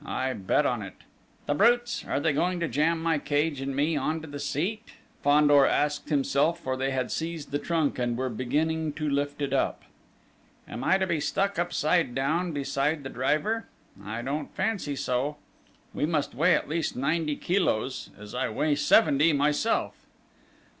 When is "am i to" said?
10.67-11.05